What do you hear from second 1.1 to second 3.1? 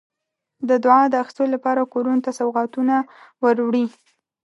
اخیستلو لپاره کورونو ته سوغاتونه